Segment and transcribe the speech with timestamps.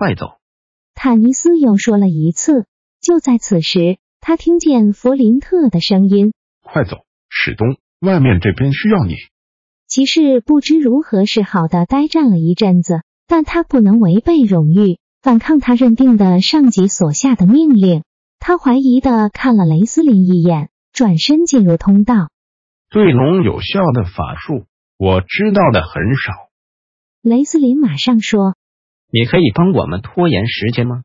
[0.00, 0.38] 快走！
[0.94, 2.64] 坦尼斯又说了一次。
[3.02, 6.32] 就在此时，他听见弗林特的声音
[6.64, 9.16] ：“快走，史东，外面这边需要你。”
[9.86, 18.02] 骑士不知如何是好的，呆站了一阵子，但他不能违背荣誉，反抗他认定的上级所下的命令。
[18.38, 22.30] 他怀疑的看了雷斯林一眼，转身进入通道。
[22.88, 24.64] 对龙有效的法术，
[24.96, 26.32] 我知道的很少。
[27.20, 28.54] 雷斯林马上说。
[29.10, 31.02] 你可以帮我们拖延时间吗？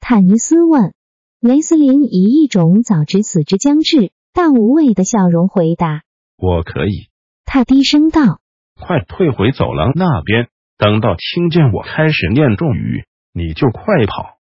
[0.00, 0.94] 坦尼斯问。
[1.40, 6.02] 雷斯林以一种早知死之将至但无畏的笑容回答
[6.36, 7.10] ：“我可以。”
[7.46, 8.40] 他低声道
[8.74, 14.38] ：“快退回走廊那边，等到听见我开始念咒语，你就快跑。”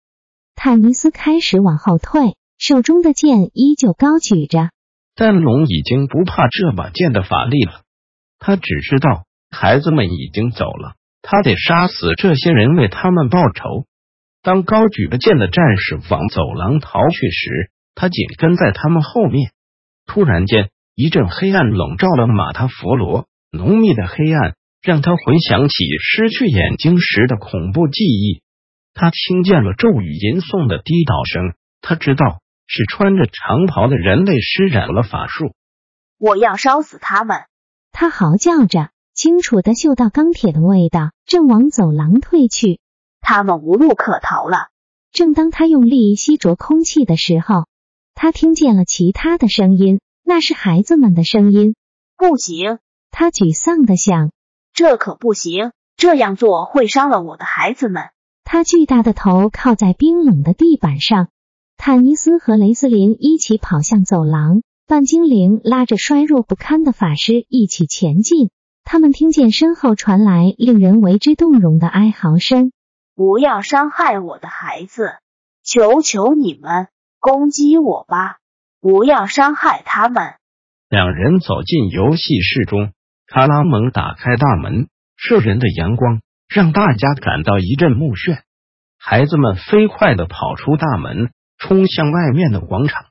[0.55, 4.69] 坦尼斯开始往后退，手中的剑依旧高举着。
[5.14, 7.84] 但龙已经不怕这把剑的法力了，
[8.39, 10.94] 他只知道孩子们已经走了。
[11.23, 13.87] 他得杀死这些人，为他们报仇。
[14.42, 19.53] 当高举着剑的战士往走廊逃去时，他紧跟在他们后面。
[20.05, 28.43] 突然间，一阵黑暗笼罩了马塔佛罗，浓密的黑暗让他回想起失去眼睛时的恐怖记忆。
[28.95, 35.55] 他听见了咒语吟诵的低倒声，他知道是穿着长袍的人类施展了法术。
[36.19, 37.43] 我要烧死他们！
[37.93, 38.91] 他嚎叫着。
[39.15, 42.81] 清楚的嗅到钢铁的味道，正往走廊退去。
[43.21, 44.69] 他们无路可逃了。
[45.12, 47.67] 正当他用力吸着空气的时候，
[48.15, 51.75] 他听见了其他的声音，那是孩子们的声音。
[52.17, 52.78] 不行，
[53.11, 54.31] 他沮丧的想，
[54.72, 58.05] 这可不行，这样做会伤了我的孩子们。
[58.45, 61.28] 他巨大的头靠在冰冷的地板上。
[61.77, 68.51] 坦尼斯和雷斯林一起跑向走廊，半精灵拉着衰弱不堪的法师一起前进。
[68.84, 72.72] 他们听见身后传来令人为之动容的哀嚎声
[73.16, 75.15] ：“不要伤害我的孩子，
[75.65, 76.88] 求求你们
[77.19, 78.38] 攻击我吧！
[78.81, 80.34] 不要伤害他们。”
[80.91, 82.92] 两人走进游戏室中，
[83.26, 88.42] 卡拉蒙打开大门，摄人的阳光让大家感到一阵目眩。
[88.98, 93.06] 孩子们飞快的跑出大门，冲向外面的广场。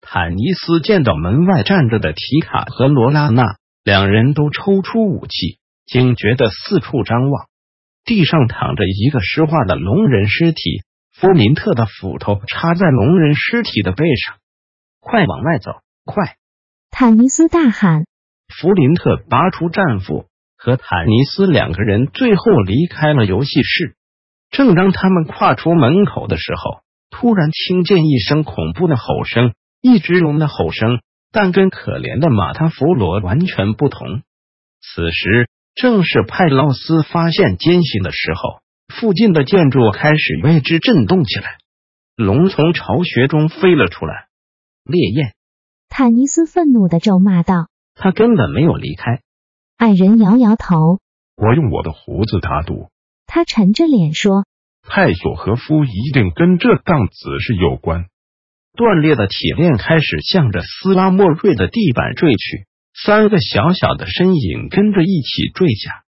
[0.00, 3.56] 坦尼斯见到门外站着的提卡和罗拉娜。
[3.86, 7.46] 两人都抽出武器，警觉的四处张望。
[8.04, 10.82] 地上躺着一个尸化的龙人尸体，
[11.12, 14.38] 弗林特的斧头插在龙人尸体的背上。
[14.98, 15.70] 快往外走！
[16.04, 16.34] 快！
[16.90, 18.06] 坦尼斯大喊。
[18.48, 20.26] 弗林特拔出战斧，
[20.58, 23.94] 和坦尼斯两个人最后离开了游戏室。
[24.50, 26.80] 正当他们跨出门口的时候，
[27.10, 30.98] 突然听见一声恐怖的吼声，一只龙的吼声。
[31.36, 34.22] 但跟可怜的马塔弗罗完全不同。
[34.80, 41.58] 此时正是派劳斯发现奸细的时候，附近的建筑开始为之震动起来。
[42.16, 44.28] 龙从巢穴中飞了出来。
[44.82, 45.34] 烈焰！
[45.90, 49.20] 坦尼斯愤怒的咒骂道：“他根本没有离开。”
[49.76, 51.00] 矮人摇摇头
[51.36, 52.88] ：“我用我的胡子打赌。”
[53.28, 54.46] 他沉着脸说
[54.88, 58.06] ：“泰索和夫一定跟这档子事有关。”
[58.76, 66.04] 断裂的铁链开始向着斯拉莫瑞的地板坠去，三个小小的身影跟着一起坠下。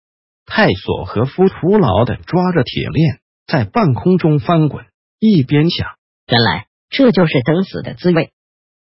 [0.47, 4.85] 泰索和夫徒劳的抓着铁链，在半空中翻滚，
[5.21, 5.89] 一边想：
[6.27, 8.31] 原来这就是等死的滋味。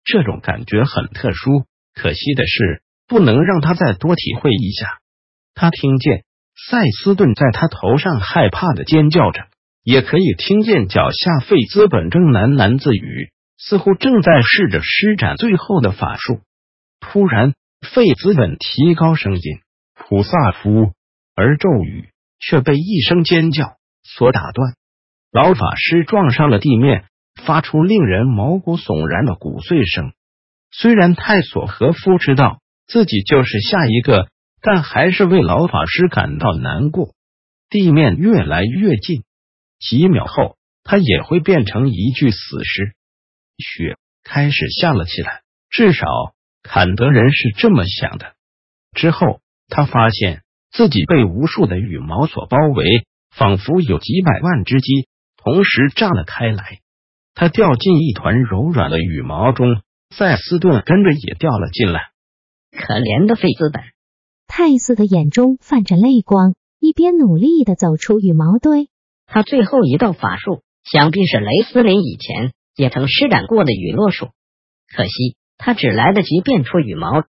[0.04, 1.64] 这种感觉很特殊，
[1.94, 4.86] 可惜的是不能让他再多体会一下。
[5.54, 6.24] 他听见
[6.54, 9.46] 塞斯顿在他头上害怕的尖叫着，
[9.82, 13.30] 也可以听见脚下费兹本正喃喃自语。
[13.58, 16.40] 似乎正在试着施展最后的法术。
[17.00, 19.40] 突然，费兹本提高声音
[19.94, 20.92] ：“普萨夫！”
[21.34, 22.08] 而咒语
[22.40, 24.74] 却被一声尖叫所打断。
[25.30, 27.04] 老法师撞上了地面，
[27.44, 30.12] 发出令人毛骨悚然的骨碎声。
[30.72, 34.28] 虽然泰索和夫知道自己就是下一个，
[34.60, 37.14] 但还是为老法师感到难过。
[37.70, 39.22] 地面越来越近，
[39.78, 42.94] 几秒后，他也会变成一具死尸。
[43.58, 46.06] 雪开始下了起来，至少
[46.62, 48.34] 坎德人是这么想的。
[48.92, 56.80] 之后，他发现自己被无数的羽毛所包围，仿佛有几百万只鸡同时炸了开来。
[57.34, 62.10] 他掉进一团柔软的羽毛中，塞斯顿跟着也掉了进来。
[62.72, 63.82] 可怜的费兹本，
[64.46, 68.88] 泰斯的眼中泛着泪光，一边努力的走出羽毛堆。
[69.26, 74.26] 他最后一道法术，想必是雷斯林以前也曾施展过的雨落术，
[74.96, 77.24] 可惜他只来得及变出羽毛，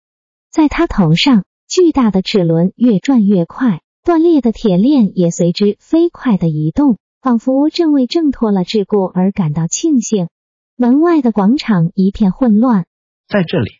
[0.48, 10.28] 在他头上，巨大的齿轮越转越快，断裂的铁链也随之飞快的移动，仿佛正为挣脱了桎梏而感到庆幸。
[10.76, 12.86] 门外的广场一片混乱，
[13.28, 13.70] 在这里，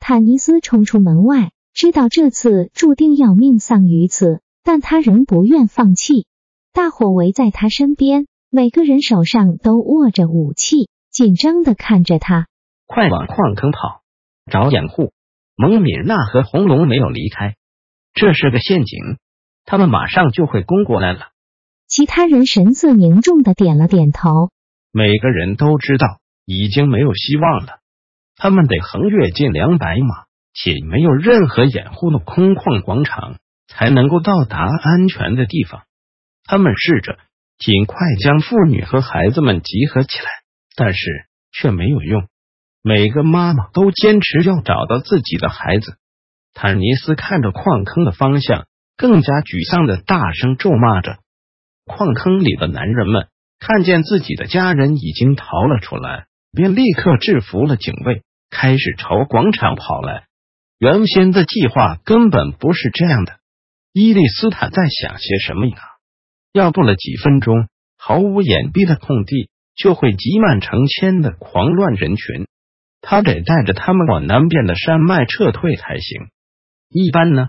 [0.00, 6.26] 坦尼斯冲出门外，知道这次注定要命丧于此，但他仍不愿放弃。
[6.72, 12.46] 大伙围在他身边，每个人手上都握着武器，紧张的看着他。
[12.86, 14.00] 快往矿坑跑，
[14.50, 15.12] 找掩护！
[15.56, 17.54] 蒙敏娜和红龙没有离开，
[18.14, 19.18] 这是个陷阱，
[19.66, 21.28] 他们马上就会攻过来了。
[21.86, 24.50] 其他人神色凝重的点了点头。
[24.90, 26.06] 每个人都知道
[26.46, 27.80] 已经没有希望了，
[28.36, 30.24] 他们得横越近两百码
[30.54, 33.36] 且没有任何掩护的空旷广场，
[33.68, 35.82] 才能够到达安全的地方。
[36.44, 37.18] 他们试着
[37.58, 40.24] 尽快将妇女和孩子们集合起来，
[40.76, 42.26] 但是却没有用。
[42.82, 45.96] 每个妈妈都坚持要找到自己的孩子。
[46.54, 48.66] 坦尼斯看着矿坑的方向，
[48.96, 51.18] 更加沮丧的大声咒骂着。
[51.84, 53.28] 矿坑里的男人们
[53.58, 60.26] 看见自己的家人已经逃了出来，便立刻制服了警卫，开始朝广场跑来。
[60.78, 63.38] 原先的计划根本不是这样的。
[63.92, 65.76] 伊利斯坦在想些什么呀？
[66.52, 72.46] 要不了几分钟，毫无掩蔽的空地就会挤满成千的狂乱人群。
[73.00, 76.28] 他得带着他们往南边的山脉撤退才行。
[76.88, 77.48] 一般呢？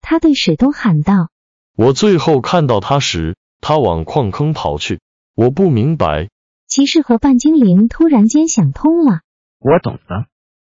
[0.00, 1.30] 他对史东喊道
[1.76, 5.00] ：“我最后看到他时，他往矿坑跑去。
[5.34, 6.28] 我不明白。”
[6.66, 9.20] 骑士和半精灵突然间想通了。
[9.58, 10.26] 我懂了。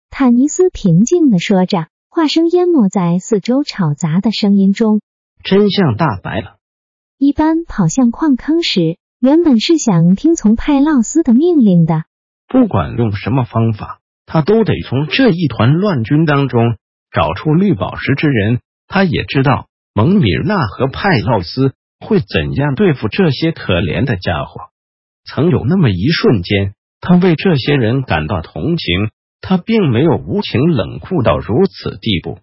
[0.09, 5.01] 坦尼斯平静的说着，话声淹没在四周吵杂的声音中。
[5.43, 6.57] 真相大白了。
[7.17, 12.03] 一般跑向矿坑时，原本是想听从派洛斯的命令的。
[12.47, 16.77] 不管用什么方法，他都得从这一团乱军当中
[17.11, 18.59] 找出绿宝石之人。
[18.87, 24.69] 他也知道蒙米尔纳和派洛斯会怎样对付这些可怜的家伙。
[25.25, 29.09] 曾有那么一瞬间，他为这些人感到同情。
[29.39, 32.39] 他并没有无情冷酷到如此地步，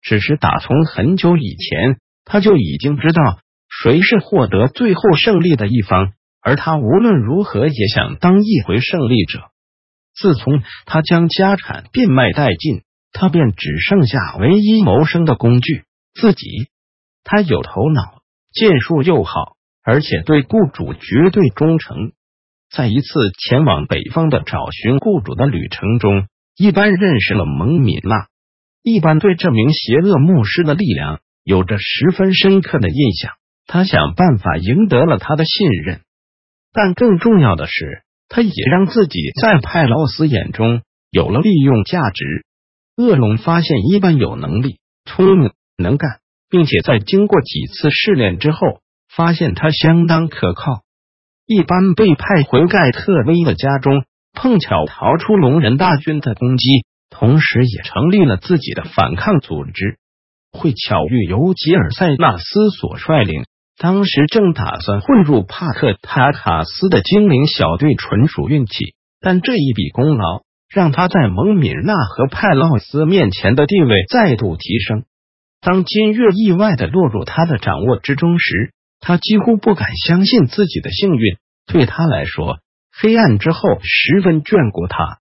[0.00, 3.40] 只是打从很久以前，他就已经知道。
[3.82, 6.12] 谁是获得最后胜利的一方？
[6.42, 9.40] 而他无论如何也想当一回胜利者。
[10.14, 16.46] 自从他将家产变卖殆尽，他便只剩下唯一谋生的工具——自己。
[17.24, 18.20] 他有头脑，
[18.52, 22.12] 剑术又好，而且对雇主绝对忠诚。
[22.70, 28.26] 在一次前往北方的找寻雇主的旅程中，一般认识了蒙敏娜，
[28.82, 33.32] 一般对这名邪恶牧师的力量有着十分深刻的印象。
[33.72, 36.00] 他想办法赢得了他的信任，
[36.72, 40.82] 但更重要的是，他也让自己在派劳斯眼中
[41.12, 42.24] 有了利用价值。
[42.96, 50.82] 恶龙发现伊班有能力、聪明、能干，并且在经过几次试炼之后，发现他相当可靠。
[51.46, 56.66] 一般被派回盖特威的家中，碰巧逃出龙人大军的攻击，
[57.08, 59.96] 同时也成立了自己的反抗组织。
[60.50, 63.44] 会巧遇由吉尔塞纳斯所率领。
[63.82, 68.94] 当时正打算混入帕克塔卡斯的精灵小队，纯属运气。
[69.22, 75.04] 但这一笔功劳让他在蒙米纳和派洛斯面前的地位再度提升。
[75.62, 81.38] 当金月意外的落入他的掌握之中时，他几乎不敢相信自己的幸运。
[81.66, 82.58] 对他来说，
[82.94, 85.20] 黑暗之后十分眷顾他。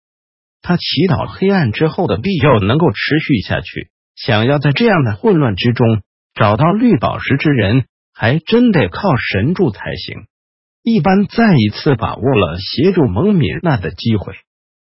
[0.61, 3.87] 他祈祷黑暗之后的必要能够持续下去，
[4.17, 6.01] 想要在这样的混乱之中
[6.33, 7.85] 找到绿宝石之人。
[8.19, 10.27] 还真得靠神助才行。
[10.83, 14.33] 一般再一次把握了协助蒙米娜的机会。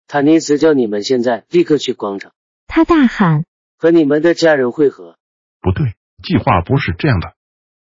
[0.08, 2.32] 坦尼斯叫你们现在立刻去广场。
[2.66, 3.44] 他大喊
[3.78, 5.18] ：“和你们的家人会合。”
[5.60, 7.34] 不对，计划不是这样的。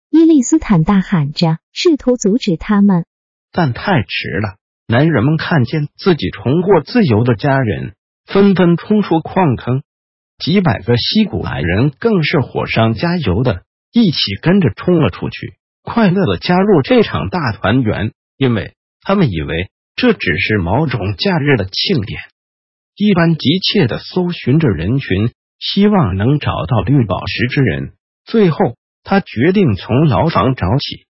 [0.09, 3.05] 伊利斯坦大喊着，试图阻止他们，
[3.51, 4.55] 但太迟了。
[4.87, 7.93] 男人们看见自己重获自由的家人，
[8.25, 9.83] 纷纷冲出矿坑。
[10.39, 13.65] 几百个西古矮人更是火上加油的。
[13.91, 22.19] 一起跟着冲了出去，快乐的加入这场大团圆，因为他们以为这只是某种假日的庆典。
[22.95, 27.93] 一般急切的搜寻着人群，希望能找到绿宝石之人。
[28.25, 31.05] 最后，他决定从牢房找起。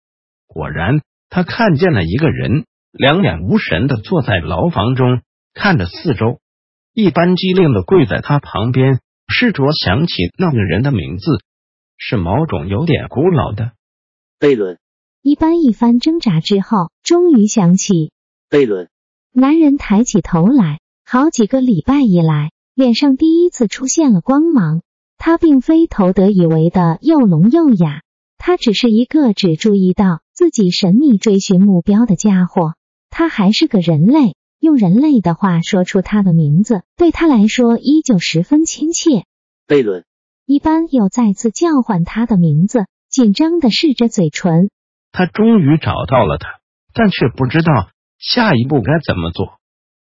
[0.48, 5.22] 果然，他看见了一个人，两眼无神的坐在牢房中，
[5.54, 6.40] 看着四周。
[6.94, 11.26] 一般机灵的跪在他旁边，试着想起那个人的名字，
[12.06, 13.72] 是某种有点古老的
[14.38, 14.78] 贝伦。
[15.22, 18.12] 一般一番挣扎之后，终于想起
[18.50, 18.90] 贝伦。
[19.32, 24.82] 男人抬起头来，好几个礼拜以来，脸上第一次出现了光芒。
[25.18, 28.02] 他并非头得以为的又聋又哑，
[28.38, 32.74] 他只是一个只注意到自己神秘追寻目标的家伙。
[33.10, 34.36] 他还是个人类。
[34.60, 39.24] 用人类的话说出他的名字，对他来说依旧十分亲切。
[39.68, 40.04] 贝伦，
[40.46, 44.70] 一般又再次叫唤他的名字，紧张的试着嘴唇。
[45.12, 46.60] 他终于找到了他，
[46.94, 49.60] 但却不知道下一步该怎么做。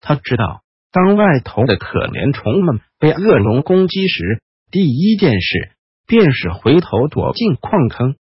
[0.01, 5.73] 他知道，当外头的可怜虫们被恶龙攻击时，第一件事
[6.07, 8.15] 便是回头躲进矿坑。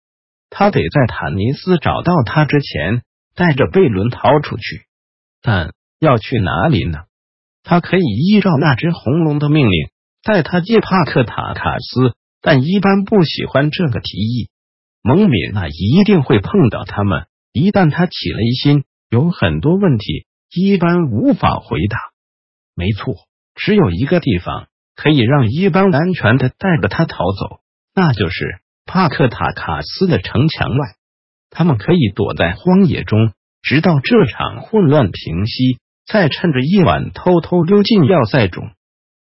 [0.50, 3.04] 他得在坦尼斯找到他之前，
[3.36, 4.86] 带着贝伦逃出去。
[5.42, 7.04] 但要去哪里呢？
[7.62, 9.90] 他可以依照那只红龙的命令
[10.24, 14.50] 带他见帕克塔卡斯，但一般不喜欢这个提议。
[15.02, 17.26] 蒙敏娜一定会碰到他们。
[17.52, 21.98] 一旦他起了疑心，有很多问题一般无法回答。
[22.76, 23.16] 没错，
[23.56, 27.62] 只有一个地方可以让一般安全的带着他逃走，
[27.96, 30.96] 那就是帕克塔卡斯的城墙外。
[31.50, 35.80] 他们可以躲在荒野中，直到这场混乱平息。
[36.06, 38.72] 再趁着夜晚偷偷溜进要塞中，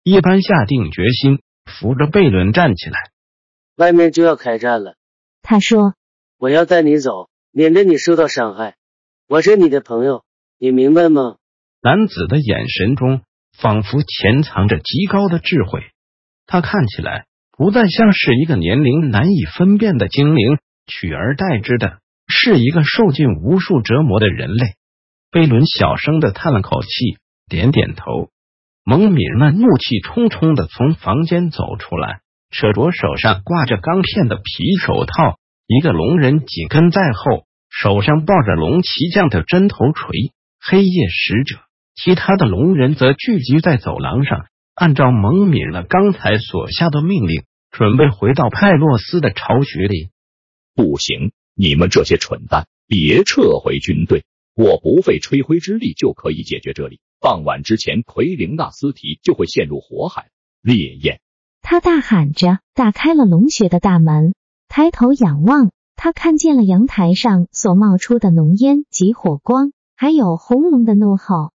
[0.05, 2.99] 一般下定决心，扶着贝伦站起来。
[3.77, 4.97] 外面就要开战了，
[5.43, 5.95] 他说
[6.39, 8.75] ：“我要带你走，免得你受到伤害。
[9.29, 10.25] 我是你的朋友，
[10.59, 11.37] 你明白吗？”
[11.83, 13.23] 男子的眼神中
[13.57, 15.81] 仿佛潜藏着极高的智慧，
[16.47, 24.75] 他看起来不再像是一个年龄难以分辨的精灵，取而代之的是一个受尽无数折磨的人类。
[25.31, 26.89] 贝伦小声的叹了口气，
[27.49, 28.31] 点点头。
[28.85, 32.21] 蒙敏曼怒气冲冲的从房间走出来，
[32.51, 35.39] 扯着手上挂着钢片的皮手套。
[35.69, 40.33] 一个龙人紧跟在后，手上抱着龙骑将的针头锤。
[40.61, 41.59] 黑夜使者，
[41.95, 50.09] 其他的龙人则聚集在走廊上，按照蒙敏了刚才所下的命令，准备回到派洛斯的巢穴里。
[50.75, 54.25] 不行，你们这些蠢蛋，别撤回军队！
[54.57, 57.01] 我不费吹灰之力就可以解决这里。
[57.23, 60.31] 傍晚之前，奎灵纳斯提就会陷入火海。
[60.61, 61.21] 烈焰！
[61.61, 64.35] 他大喊着，打开了龙穴的大门，
[64.67, 71.53] 抬头仰望，他看见了阳台上所冒出的浓烟及火光，还有红龙的怒吼。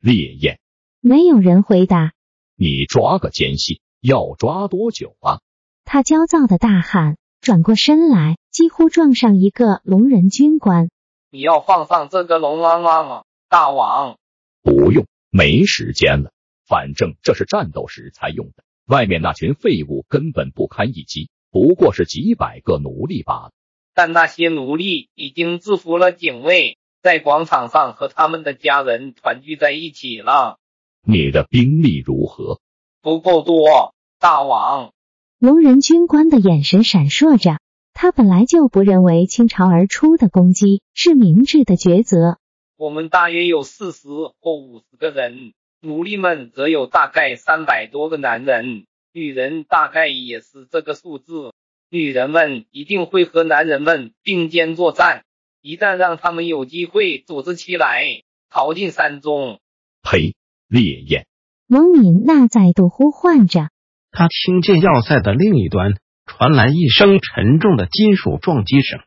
[0.00, 0.58] 烈焰！
[1.00, 2.12] 没有人回答。
[2.56, 5.38] 你抓个奸细，要抓多久啊？
[5.84, 10.90] 他焦躁的大喊，转过身来，几乎撞上一个龙人军官。
[11.30, 14.18] 你要放上这个龙王王吗，大王？
[14.64, 16.32] 不用，没时间了。
[16.66, 18.64] 反正这是战斗时才用的。
[18.86, 23.52] 外面那群废物根本不堪一击，不过是几百个奴隶罢了。
[23.94, 30.58] 但那些奴隶已经制服了警卫，在广场上和他们的家人团聚在一起了。
[31.06, 32.58] 你的兵力如何？
[33.02, 34.92] 不够多，大王。
[35.38, 37.58] 龙人军官的眼神闪烁着。
[37.92, 42.38] 他本来就不认为倾巢而出的攻击是明智的抉择。
[42.76, 44.08] 我们大约有四十
[44.40, 51.52] 或五十个人，奴隶们则有大概三百多个男人，女人大概也是这个数字。
[51.90, 55.24] 女人们一定会和男人们并肩作战。
[55.60, 59.60] 一旦让他们有机会组织起来，逃进山中。
[60.02, 60.34] 呸！
[60.68, 61.26] 烈焰！
[61.66, 63.70] 蒙敏娜再度呼唤着。
[64.10, 65.94] 他听见要塞的另一端。
[66.26, 69.00] 传来一声沉重的金属撞击声，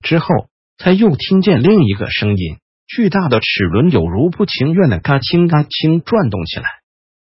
[0.00, 0.28] 之后
[0.76, 2.58] 他又听见另一个声音，
[2.94, 6.64] 巨大的齿轮有如不情愿的嘎青嘎青转动起来。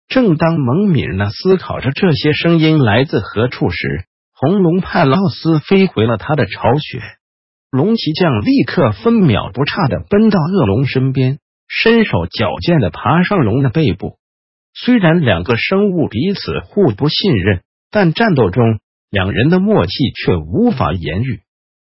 [0.09, 6.99] 正当蒙敏娜思考着这些声音来自何处时，红龙派劳斯飞回了他的巢穴。
[7.71, 14.17] 龙骑将立刻分秒不差的奔到恶龙身边，伸手矫健的爬上龙的背部。
[14.75, 18.79] 虽然两个生物彼此互不信任，但战斗中。
[19.09, 21.41] 两人的默契却无法言喻，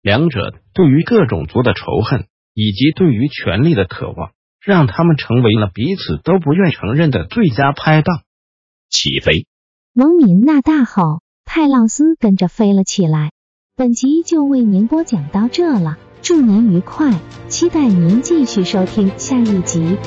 [0.02, 4.30] 两者对于各种族的仇恨以及对于权力的渴望，
[4.64, 8.22] 让他们成为了彼此都不愿承认的最佳拍档。
[8.88, 9.46] 起飞！
[9.92, 13.32] 蒙敏娜大吼，泰浪斯跟着飞了起来。
[13.76, 17.18] 本集就为您播讲到这了，祝您愉快，
[17.48, 19.98] 期待您继续收听下一集。